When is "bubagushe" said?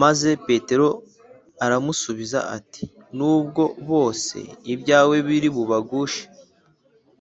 5.56-6.24